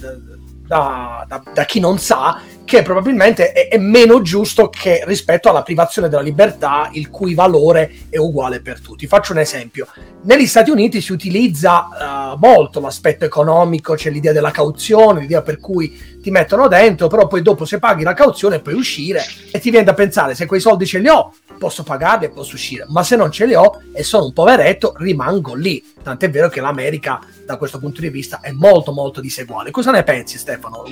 [1.26, 6.08] da, da chi non sa che probabilmente è, è, meno giusto che rispetto alla privazione
[6.08, 9.06] della libertà, il cui valore è uguale per tutti.
[9.06, 9.86] Faccio un esempio.
[10.22, 11.88] Negli Stati Uniti si utilizza
[12.32, 17.26] uh, molto l'aspetto economico, c'è l'idea della cauzione, l'idea per cui ti mettono dentro, però
[17.26, 20.60] poi dopo se paghi la cauzione puoi uscire e ti viene da pensare se quei
[20.60, 23.80] soldi ce li ho posso pagarli e posso uscire, ma se non ce li ho
[23.92, 25.80] e sono un poveretto rimango lì.
[26.02, 29.70] Tant'è vero che l'America da questo punto di vista è molto molto diseguale.
[29.70, 30.82] Cosa ne pensi Stefano?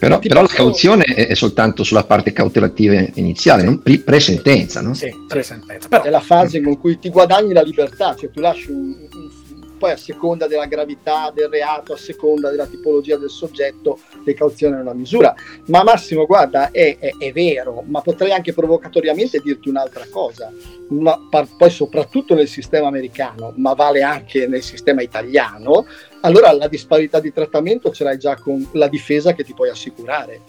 [0.00, 4.94] Però, però la cauzione è soltanto sulla parte cautelativa iniziale, non pre-sentenza, no?
[4.94, 5.86] Sì, pre-sentenza.
[5.86, 6.02] Però...
[6.02, 9.30] È la fase con cui ti guadagni la libertà, cioè tu lasci un, un
[9.76, 14.76] poi a seconda della gravità del reato, a seconda della tipologia del soggetto, le cauzioni
[14.76, 15.34] è una misura.
[15.66, 20.52] Ma Massimo, guarda, è, è, è vero, ma potrei anche provocatoriamente dirti un'altra cosa,
[20.88, 25.86] ma par- poi soprattutto nel sistema americano, ma vale anche nel sistema italiano,
[26.26, 30.40] allora la disparità di trattamento ce l'hai già con la difesa che ti puoi assicurare.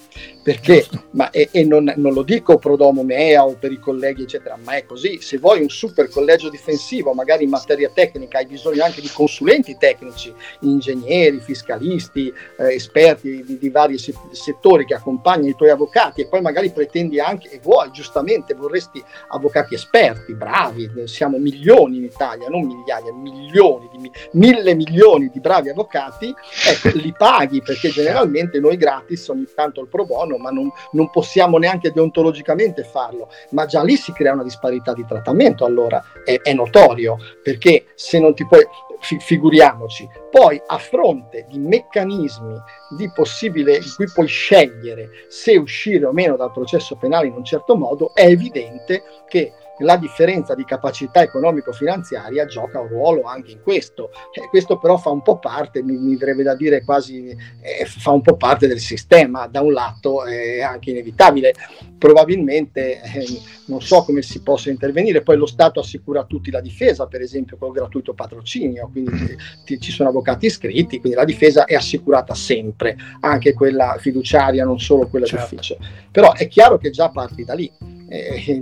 [0.44, 4.24] Perché, ma, e, e non, non, lo dico pro domo mea o per i colleghi,
[4.24, 5.20] eccetera, ma è così.
[5.22, 9.78] Se vuoi un super collegio difensivo, magari in materia tecnica, hai bisogno anche di consulenti
[9.78, 16.22] tecnici, ingegneri, fiscalisti, eh, esperti di, di vari se- settori che accompagnano i tuoi avvocati
[16.22, 22.06] e poi magari pretendi anche, e vuoi giustamente, vorresti avvocati esperti, bravi, siamo milioni in
[22.06, 26.34] Italia, non migliaia, milioni, di, mille milioni di bravi avvocati,
[26.68, 31.10] ecco, li paghi perché generalmente noi gratis ogni tanto il pro bono, ma non, non
[31.10, 36.04] possiamo neanche deontologicamente farlo, ma già lì si crea una disparità di trattamento, allora.
[36.24, 38.66] È, è notorio, perché se non ti puoi,
[39.00, 42.56] fi, figuriamoci, poi a fronte di meccanismi
[42.98, 47.44] di possibile in cui puoi scegliere se uscire o meno dal processo penale in un
[47.44, 53.62] certo modo, è evidente che la differenza di capacità economico-finanziaria gioca un ruolo anche in
[53.62, 54.12] questo.
[54.32, 57.30] Eh, questo però fa un po' parte, mi, mi verrebbe da dire quasi,
[57.62, 61.54] eh, fa un po' parte del sistema, da un lato è anche inevitabile.
[61.98, 63.26] Probabilmente eh,
[63.66, 67.22] non so come si possa intervenire, poi lo Stato assicura a tutti la difesa, per
[67.22, 69.36] esempio con il gratuito patrocinio, quindi
[69.66, 74.80] ti, ci sono avvocati iscritti, quindi la difesa è assicurata sempre, anche quella fiduciaria, non
[74.80, 75.48] solo quella certo.
[75.50, 75.78] d'ufficio.
[76.12, 77.72] Però è chiaro che già parti da lì
[78.10, 78.62] eh,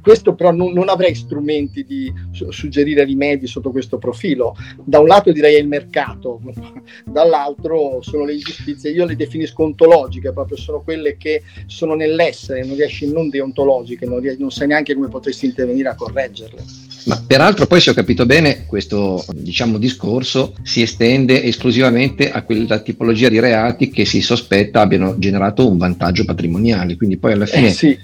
[0.00, 4.56] questo però non, non, avrei strumenti di suggerire rimedi sotto questo profilo.
[4.82, 6.40] Da un lato direi è il mercato,
[7.04, 12.76] dall'altro sono le ingiustizie, io le definisco ontologiche, proprio sono quelle che sono nell'essere, non
[12.76, 16.62] riesci non deontologiche, non, riesci, non sai neanche come potresti intervenire a correggerle.
[17.04, 22.78] Ma peraltro poi se ho capito bene questo diciamo, discorso si estende esclusivamente a quella
[22.78, 27.68] tipologia di reati che si sospetta abbiano generato un vantaggio patrimoniale, quindi poi alla fine...
[27.68, 27.98] Eh sì.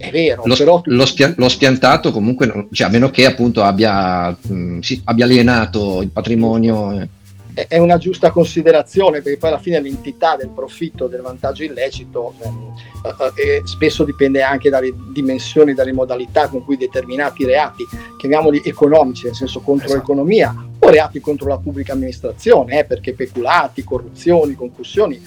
[0.00, 0.80] È vero, lo, però...
[0.86, 6.00] lo, spia- lo spiantato comunque, cioè, a meno che appunto abbia, mh, sì, abbia alienato
[6.00, 7.06] il patrimonio.
[7.60, 12.34] Eh, è una giusta considerazione perché poi alla fine l'entità del profitto, del vantaggio illecito
[12.42, 17.84] ehm, eh, eh, spesso dipende anche dalle dimensioni, dalle modalità con cui determinati reati,
[18.18, 20.00] chiamiamoli economici, nel senso contro esatto.
[20.00, 20.54] l'economia,
[20.90, 25.20] reati contro la pubblica amministrazione, eh, perché peculati, corruzioni, concussioni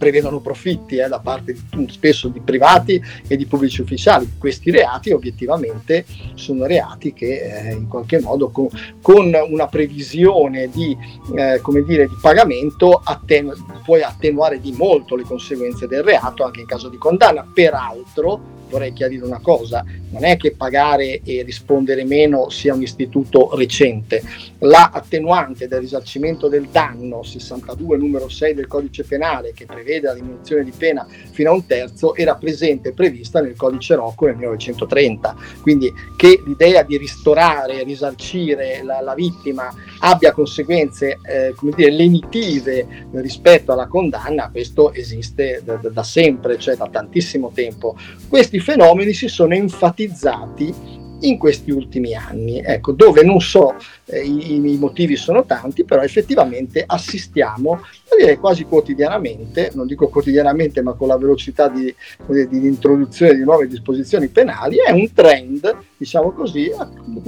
[0.00, 4.32] prevedono profitti eh, da parte di, spesso di privati e di pubblici ufficiali.
[4.38, 8.68] Questi reati obiettivamente sono reati che eh, in qualche modo con,
[9.02, 10.96] con una previsione di,
[11.36, 16.66] eh, dire, di pagamento attenu- puoi attenuare di molto le conseguenze del reato anche in
[16.66, 17.46] caso di condanna.
[17.52, 23.50] Peraltro vorrei chiarire una cosa, non è che pagare e rispondere meno sia un istituto
[23.54, 24.22] recente.
[24.60, 30.14] La attenuante del risarcimento del danno 62 numero 6 del codice penale che prevede la
[30.14, 34.36] diminuzione di pena fino a un terzo era presente e prevista nel codice Rocco nel
[34.36, 35.36] 1930.
[35.62, 39.68] Quindi che l'idea di ristorare, risarcire la, la vittima
[40.00, 46.76] abbia conseguenze eh, come dire, lenitive rispetto alla condanna, questo esiste da, da sempre, cioè
[46.76, 47.96] da tantissimo tempo.
[48.28, 53.74] Questi fenomeni si sono enfatizzati in questi ultimi anni, ecco, dove non so,
[54.06, 57.82] eh, i, i, motivi sono tanti, però effettivamente assistiamo,
[58.16, 61.94] direi quasi quotidianamente, non dico quotidianamente, ma con la velocità di,
[62.26, 66.70] di, introduzione di nuove disposizioni penali, è un trend, diciamo così,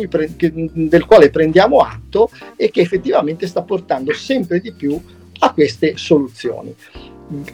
[0.09, 5.01] pre- che, del quale prendiamo atto e che effettivamente sta portando sempre di più
[5.39, 6.75] a queste soluzioni.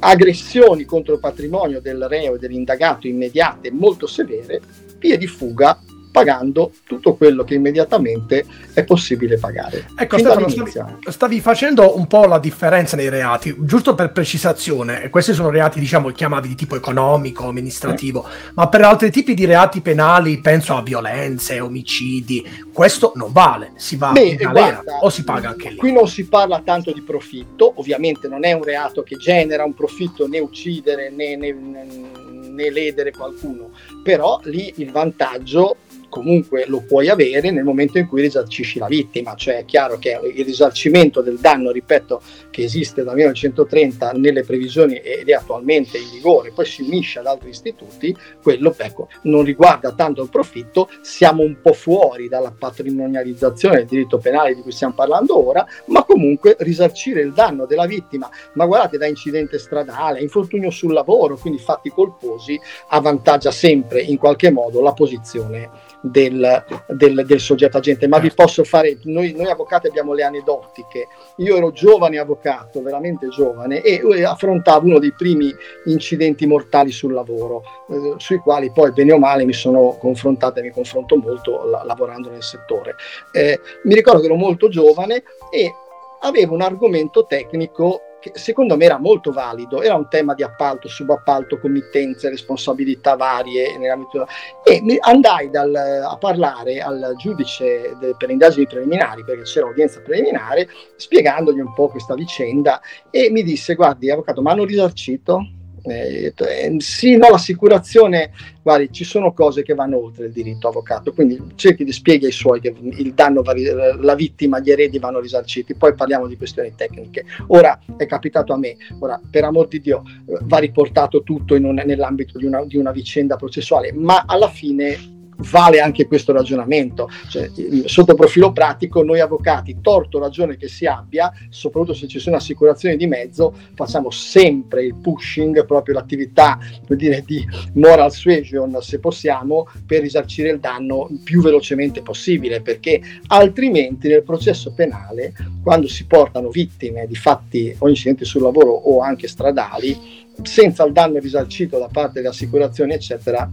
[0.01, 4.61] Aggressioni contro il patrimonio del reo e dell'indagato immediate molto severe,
[4.99, 5.79] vie di fuga
[6.11, 9.87] pagando tutto quello che immediatamente è possibile pagare.
[9.97, 10.73] Ecco, Stefano, stavi,
[11.07, 16.11] stavi, facendo un po' la differenza nei reati, giusto per precisazione, questi sono reati, diciamo,
[16.11, 18.51] chiamavi di tipo economico, amministrativo, eh.
[18.55, 23.97] ma per altri tipi di reati penali, penso a violenze, omicidi, questo non vale, si
[23.97, 25.77] va Beh, in galera guarda, o si paga anche lì.
[25.77, 29.75] Qui non si parla tanto di profitto, ovviamente non è un reato che genera un
[29.75, 33.71] profitto né uccidere né, né, né ledere qualcuno,
[34.03, 35.77] però lì il vantaggio
[36.19, 40.19] comunque lo puoi avere nel momento in cui risarcisci la vittima, cioè è chiaro che
[40.35, 46.11] il risarcimento del danno, ripeto, che esiste dal 1930 nelle previsioni ed è attualmente in
[46.11, 51.45] vigore, poi si unisce ad altri istituti, quello ecco, non riguarda tanto il profitto, siamo
[51.45, 56.57] un po' fuori dalla patrimonializzazione del diritto penale di cui stiamo parlando ora, ma comunque
[56.59, 61.91] risarcire il danno della vittima, ma guardate da incidente stradale, infortunio sul lavoro, quindi fatti
[61.91, 68.31] colposi, avvantaggia sempre in qualche modo la posizione del, del, del soggetto agente, ma vi
[68.33, 74.01] posso fare, noi, noi, avvocati abbiamo le aneddotiche, io ero giovane avvocato, veramente giovane, e
[74.25, 75.55] affrontavo uno dei primi
[75.87, 80.63] incidenti mortali sul lavoro, eh, sui quali poi bene o male mi sono confrontato e
[80.63, 82.95] mi confronto molto la, lavorando nel settore.
[83.33, 85.73] Eh, mi ricordo che ero molto giovane e
[86.21, 90.89] avevo un argomento tecnico che secondo me era molto valido, era un tema di appalto,
[90.89, 98.67] subappalto, committenze, responsabilità varie e andai dal, a parlare al giudice de, per le indagini
[98.67, 104.43] preliminari, perché c'era udienza preliminare, spiegandogli un po' questa vicenda e mi disse, guardi avvocato,
[104.43, 105.58] ma hanno risarcito?
[105.83, 111.13] Eh, eh, sì, no, l'assicurazione, guardi, ci sono cose che vanno oltre il diritto avvocato,
[111.13, 113.55] quindi cerchi di spiegare ai suoi che il danno, va,
[114.01, 117.25] la vittima, gli eredi vanno risarciti, poi parliamo di questioni tecniche.
[117.49, 120.03] Ora è capitato a me, ora per amor di Dio
[120.43, 125.81] va riportato tutto un, nell'ambito di una, di una vicenda processuale, ma alla fine vale
[125.81, 127.09] anche questo ragionamento.
[127.29, 127.51] Cioè,
[127.85, 132.97] sotto profilo pratico, noi avvocati, torto ragione che si abbia, soprattutto se ci sono assicurazioni
[132.97, 140.01] di mezzo, facciamo sempre il pushing, proprio l'attività dire, di moral suasion, se possiamo, per
[140.01, 147.07] risarcire il danno più velocemente possibile, perché altrimenti nel processo penale, quando si portano vittime
[147.07, 152.15] di fatti o incidenti sul lavoro o anche stradali, senza il danno risarcito da parte
[152.15, 153.49] delle assicurazioni, eccetera,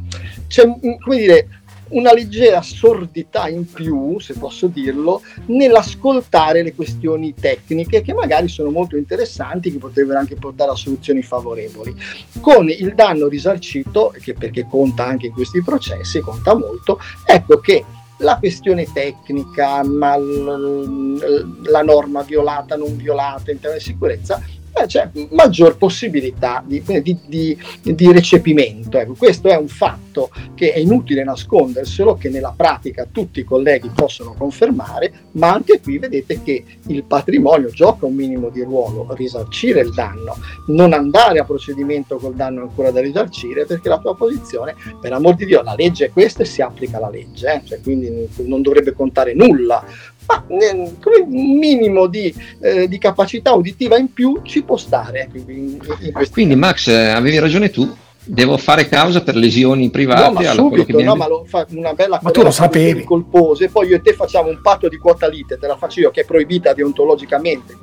[0.48, 0.64] c'è
[1.00, 1.48] come dire
[1.90, 8.70] una leggera sordità in più, se posso dirlo, nell'ascoltare le questioni tecniche che magari sono
[8.70, 11.96] molto interessanti, che potrebbero anche portare a soluzioni favorevoli.
[12.40, 17.84] Con il danno risarcito, che perché conta anche in questi processi, conta molto, ecco che
[18.20, 24.42] la questione tecnica, ma la norma violata, non violata in termini di sicurezza,
[24.76, 28.98] eh, c'è maggior possibilità di, di, di, di recepimento.
[28.98, 33.90] Ecco, questo è un fatto che è inutile nasconderselo, che nella pratica tutti i colleghi
[33.94, 39.80] possono confermare, ma anche qui vedete che il patrimonio gioca un minimo di ruolo, risarcire
[39.82, 40.36] il danno,
[40.68, 45.36] non andare a procedimento col danno ancora da risarcire, perché la tua posizione, per amor
[45.36, 47.62] di Dio, la legge è questa e si applica la legge, eh?
[47.66, 49.84] cioè, quindi non dovrebbe contare nulla
[50.28, 55.30] ma come un minimo di, eh, di, capacità uditiva in più ci può stare.
[55.34, 60.22] In, in Quindi Max, eh, avevi ragione tu, devo fare causa per lesioni private.
[60.22, 63.04] No, ma subito, no, ma lo fa una bella ma tu lo sapevi.
[63.04, 66.12] colpose, poi io e te facciamo un patto di quota lite, te la faccio io,
[66.12, 67.78] che è proibita deontologicamente.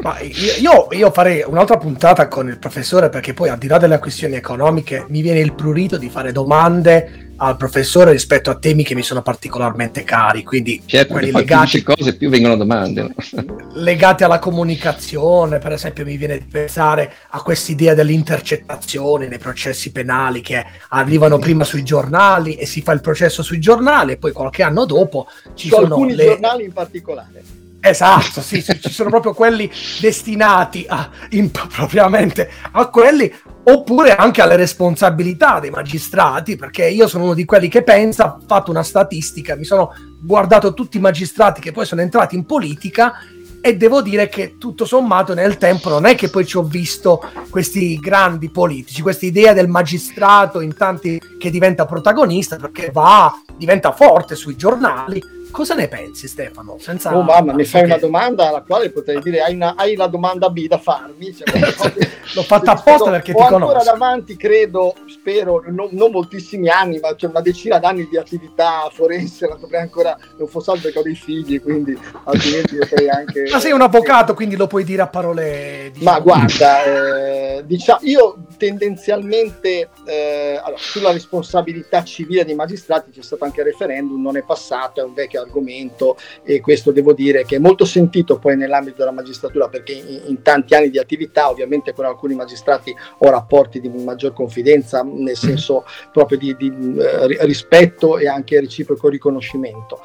[0.00, 3.98] Ma io, io, farei un'altra puntata con il professore perché poi al di là delle
[3.98, 8.94] questioni economiche mi viene il prurito di fare domande al professore rispetto a temi che
[8.94, 13.14] mi sono particolarmente cari, quindi certo, quelli legati cose più vengono domande
[13.74, 20.40] legati alla comunicazione, per esempio mi viene di pensare a quest'idea dell'intercettazione nei processi penali
[20.40, 24.62] che arrivano prima sui giornali e si fa il processo sui giornali e poi qualche
[24.62, 26.24] anno dopo ci Su sono alcuni le...
[26.24, 27.42] giornali in particolare
[27.80, 33.32] Esatto, sì, ci sono proprio quelli destinati a, impropriamente a quelli,
[33.64, 38.44] oppure anche alle responsabilità dei magistrati, perché io sono uno di quelli che pensa, ho
[38.46, 43.14] fatto una statistica, mi sono guardato tutti i magistrati che poi sono entrati in politica
[43.60, 47.22] e devo dire che tutto sommato nel tempo non è che poi ci ho visto
[47.48, 53.92] questi grandi politici, questa idea del magistrato in tanti che diventa protagonista perché va, diventa
[53.92, 56.76] forte sui giornali Cosa ne pensi Stefano?
[56.78, 57.16] Senza...
[57.16, 60.50] Oh mamma, mi fai una domanda alla quale potrei dire hai, una, hai la domanda
[60.50, 61.34] B da farmi.
[61.34, 61.58] Cioè,
[62.34, 63.54] L'ho fatta apposta perché ti conosco.
[63.56, 68.88] ancora davanti, credo, spero, non, non moltissimi anni, ma cioè una decina d'anni di attività
[68.92, 73.48] forense, la dovrei ancora, non fosse altro che ho dei figli, quindi altrimenti potrei anche...
[73.50, 75.90] Ma sei un avvocato, quindi lo puoi dire a parole...
[75.92, 76.10] Diciamo...
[76.10, 83.44] Ma guarda, eh, diciamo, io tendenzialmente eh, allora, sulla responsabilità civile dei magistrati c'è stato
[83.44, 87.56] anche il referendum, non è passato, è un vecchio argomento e questo devo dire che
[87.56, 91.92] è molto sentito poi nell'ambito della magistratura perché in, in tanti anni di attività ovviamente
[91.92, 98.18] con alcuni magistrati ho rapporti di maggior confidenza nel senso proprio di, di uh, rispetto
[98.18, 100.00] e anche reciproco riconoscimento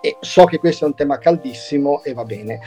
[0.00, 2.60] e so che questo è un tema caldissimo e va bene.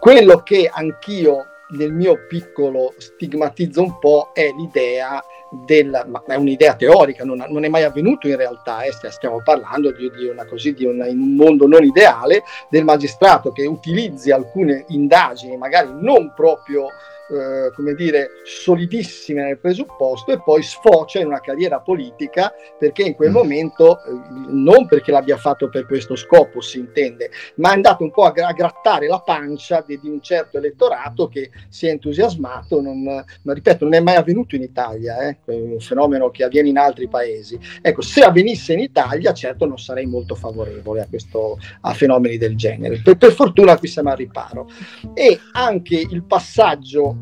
[0.00, 6.74] Quello che anch'io nel mio piccolo stigmatizzo un po' è l'idea del, ma è un'idea
[6.74, 10.74] teorica, non, non, è mai avvenuto in realtà, eh, stiamo parlando di, di, una, così,
[10.74, 16.32] di una, in un mondo non ideale, del magistrato che utilizzi alcune indagini, magari non
[16.34, 16.88] proprio
[17.30, 23.14] eh, come dire, solidissime nel presupposto e poi sfocia in una carriera politica perché in
[23.14, 23.34] quel mm.
[23.34, 24.12] momento, eh,
[24.48, 28.30] non perché l'abbia fatto per questo scopo, si intende, ma è andato un po' a,
[28.30, 33.02] gra- a grattare la pancia di, di, un certo elettorato che si è entusiasmato, non,
[33.02, 36.78] ma ripeto, non è mai avvenuto in Italia, eh, è un fenomeno che avviene in
[36.78, 37.58] altri paesi.
[37.82, 42.56] Ecco, se avvenisse in Italia, certo non sarei molto favorevole a, questo, a fenomeni del
[42.56, 43.00] genere.
[43.02, 44.68] Per, per fortuna qui siamo al riparo.
[45.12, 47.16] E anche il passaggio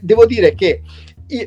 [0.00, 0.82] devo dire che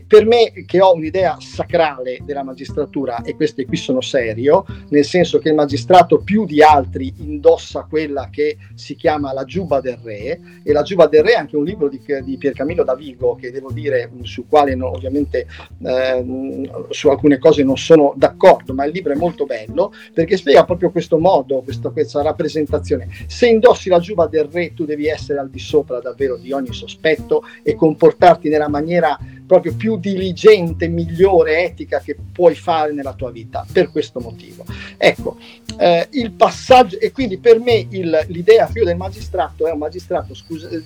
[0.08, 5.39] per me che ho un'idea sacrale della magistratura, e queste qui sono serio, nel senso
[5.39, 10.39] che il magistrato più di altri indossa quella che si chiama la giuba del re,
[10.63, 13.52] e la giuba del re è anche un libro di, di Piercamillo da Vigo, che
[13.52, 15.48] devo dire, su quale no, ovviamente
[15.84, 20.65] eh, su alcune cose non sono d'accordo, ma il libro è molto bello, perché spiega
[20.65, 23.08] proprio questo modo, questo, questa rappresentazione.
[23.28, 26.74] Se indossi la giuba del re, tu devi essere al di sopra davvero di ogni
[26.74, 29.17] sospetto e comportarti nella maniera
[29.54, 34.66] proprio più diligente, migliore, etica che puoi fare nella tua vita, per questo motivo.
[34.98, 35.38] Ecco,
[35.78, 40.34] eh, il passaggio, e quindi per me il, l'idea più del magistrato è un magistrato,
[40.34, 40.82] scusa, eh,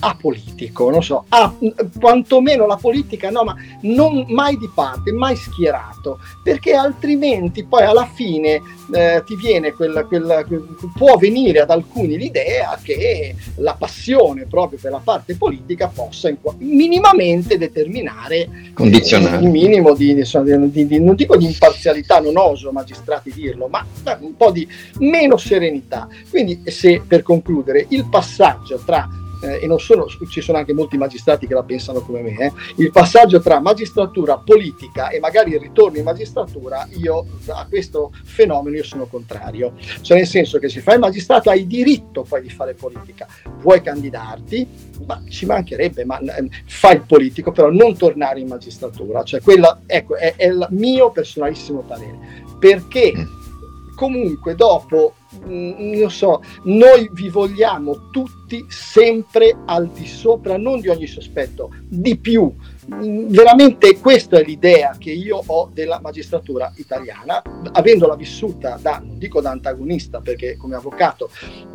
[0.00, 1.54] apolitico, non so, a,
[1.98, 8.06] quantomeno la politica no, ma non mai di parte, mai schierato, perché altrimenti poi alla
[8.06, 8.60] fine
[8.92, 10.44] eh, ti viene quella, quella,
[10.96, 16.38] può venire ad alcuni l'idea che la passione proprio per la parte politica possa in,
[16.58, 22.72] minimamente determinare condizionare eh, un minimo di, di, di, non dico di imparzialità, non oso
[22.72, 23.84] magistrati dirlo, ma
[24.20, 24.66] un po' di
[24.98, 26.08] meno serenità.
[26.28, 29.08] Quindi se per concludere il passaggio tra
[29.40, 32.52] eh, e non sono, ci sono anche molti magistrati che la pensano come me, eh,
[32.76, 38.76] il passaggio tra magistratura, politica e magari il ritorno in magistratura, io a questo fenomeno
[38.76, 39.74] io sono contrario.
[40.00, 43.26] Cioè nel senso che se fai il magistrato hai diritto poi di fare politica,
[43.60, 44.66] vuoi candidarti,
[45.06, 49.22] ma ci mancherebbe, ma eh, fai il politico, però non tornare in magistratura.
[49.22, 52.18] Cioè quella, ecco, è, è il mio personalissimo parere.
[52.58, 53.94] Perché mm.
[53.96, 61.06] comunque dopo non so, noi vi vogliamo tutti sempre al di sopra, non di ogni
[61.06, 62.52] sospetto, di più,
[62.98, 69.40] veramente questa è l'idea che io ho della magistratura italiana, avendola vissuta da, non dico
[69.40, 71.30] da antagonista, perché come avvocato,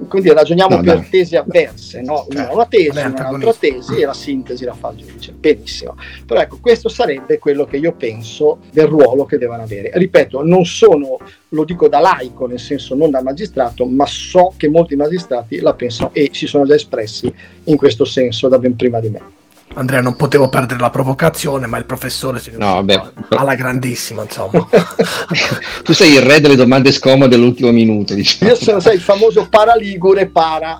[0.07, 1.05] quindi ragioniamo no, per no.
[1.09, 2.25] tesi avverse, no?
[2.29, 5.31] una, una tesi, un'altra tesi e la sintesi la fa il giudice.
[5.31, 5.95] Benissimo.
[6.25, 9.91] Però ecco, questo sarebbe quello che io penso del ruolo che devono avere.
[9.93, 11.17] Ripeto, non sono,
[11.49, 15.73] lo dico da laico, nel senso non da magistrato, ma so che molti magistrati la
[15.73, 17.33] pensano e si sono già espressi
[17.65, 19.43] in questo senso da ben prima di me.
[19.73, 24.65] Andrea, non potevo perdere la provocazione, ma il professore si no, beh, alla grandissima, insomma.
[25.83, 28.13] tu sei il re delle domande scomode dell'ultimo minuto.
[28.13, 28.51] Diciamo.
[28.51, 30.77] Io sono sai, il famoso paraligure para.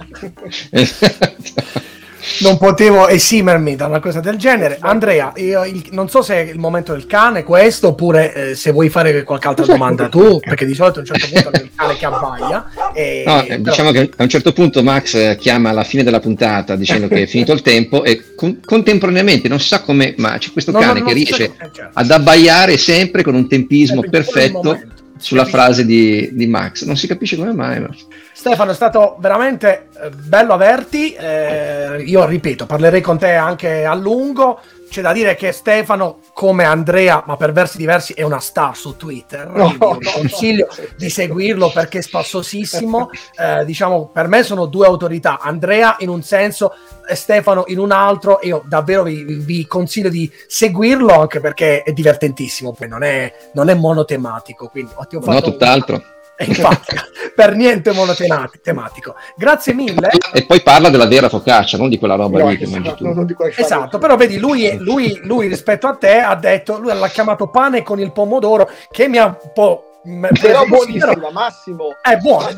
[2.39, 4.77] non potevo esimermi da una cosa del genere.
[4.79, 8.71] Andrea, io, il, non so se è il momento del cane questo, oppure eh, se
[8.71, 11.71] vuoi fare qualche altra domanda tu, perché di solito a un certo punto è il
[11.75, 12.65] cane che abbaia.
[12.93, 13.61] E, no, però...
[13.61, 17.23] diciamo che a un certo punto Max eh, chiama alla fine della puntata dicendo che
[17.23, 20.99] è finito il tempo e con, contemporaneamente non sa come, ma c'è questo no, cane
[20.99, 21.89] no, che riesce so, certo.
[21.93, 24.79] ad abbaiare sempre con un tempismo perfetto
[25.25, 26.83] sulla frase di, di, Max.
[26.83, 27.79] Non si capisce come mai.
[27.79, 27.89] Ma...
[28.31, 31.13] Stefano, è stato veramente eh, bello averti.
[31.13, 34.59] Eh, io ripeto, parlerei con te anche a lungo.
[34.89, 38.95] C'è da dire che Stefano, come Andrea, ma per versi diversi, è una star su
[38.95, 39.47] Twitter.
[39.49, 39.75] No,
[40.13, 40.67] consiglio
[40.97, 43.09] di seguirlo perché è spassosissimo.
[43.37, 45.39] Eh, diciamo, per me sono due autorità.
[45.39, 46.73] Andrea in un senso,
[47.07, 48.39] e Stefano in un altro.
[48.43, 52.71] Io davvero vi, vi consiglio di seguirlo anche perché è divertentissimo.
[52.71, 54.67] Poi non è, non è monotematico.
[54.67, 56.01] Quindi, no, tutt'altro.
[56.39, 56.95] Infatti,
[57.33, 59.15] per niente monotematico.
[59.35, 60.09] Grazie mille.
[60.33, 63.25] E poi parla della vera focaccia, non di quella roba no, lì che mangi tu.
[63.55, 67.83] Esatto, però vedi, lui, lui, lui, rispetto a te ha detto, lui l'ha chiamato pane
[67.83, 69.89] con il pomodoro, che mi ha un po'...
[70.39, 71.95] Però buonissima, Massimo.
[72.01, 72.49] È buono.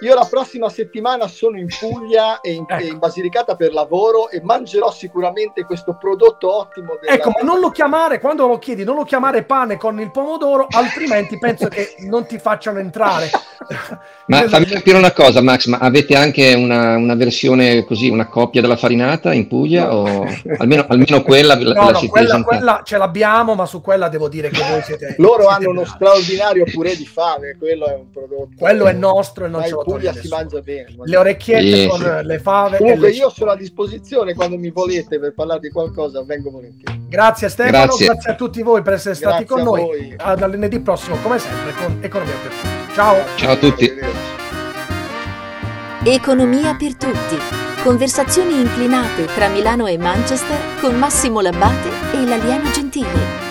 [0.00, 2.84] Io la prossima settimana sono in Puglia e in, ecco.
[2.84, 6.98] in, Basilicata per lavoro e mangerò sicuramente questo prodotto ottimo.
[7.00, 7.14] Della...
[7.14, 10.66] Ecco, ma non lo chiamare, quando lo chiedi, non lo chiamare pane con il pomodoro,
[10.70, 13.30] altrimenti penso che non ti facciano entrare.
[14.26, 18.60] ma fammi capire una cosa, Max, ma avete anche una, una versione così, una coppia
[18.60, 19.86] della farinata in Puglia?
[19.86, 19.94] No.
[19.94, 20.26] O
[20.58, 24.50] almeno, almeno quella no, la no, quella, quella, ce l'abbiamo, ma su quella devo dire
[24.50, 25.14] che voi siete...
[25.18, 25.76] Loro siete hanno bravi.
[25.78, 28.50] uno straordinario purè di fave, quello è un prodotto...
[28.58, 30.94] Quello è nostro e non ce lo Puglia si mangia bene.
[31.04, 31.88] Le orecchiette sì.
[31.88, 32.76] con le fave.
[32.78, 33.14] Comunque le...
[33.14, 37.06] io sono a disposizione quando mi volete per parlare di qualcosa, vengo volentieri.
[37.08, 40.14] Grazie Stefano, grazie, grazie a tutti voi per essere grazie stati con noi.
[40.18, 42.94] A dal lunedì prossimo, come sempre, con Economia per tutti.
[42.94, 43.16] Ciao.
[43.36, 43.92] Ciao a tutti.
[46.04, 47.36] Economia per tutti.
[47.82, 53.45] Conversazioni inclinate tra Milano e Manchester con Massimo Labbate e l'alieno gentile.